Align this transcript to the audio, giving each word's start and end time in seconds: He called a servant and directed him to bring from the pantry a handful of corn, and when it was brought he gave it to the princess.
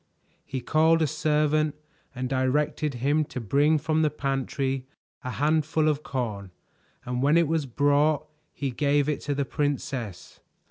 He 0.43 0.61
called 0.61 1.03
a 1.03 1.05
servant 1.05 1.75
and 2.15 2.27
directed 2.27 2.95
him 2.95 3.23
to 3.25 3.39
bring 3.39 3.77
from 3.77 4.01
the 4.01 4.09
pantry 4.09 4.87
a 5.23 5.29
handful 5.29 5.87
of 5.87 6.01
corn, 6.01 6.49
and 7.05 7.21
when 7.21 7.37
it 7.37 7.47
was 7.47 7.67
brought 7.67 8.25
he 8.51 8.71
gave 8.71 9.07
it 9.07 9.21
to 9.21 9.35
the 9.35 9.45
princess. 9.45 10.39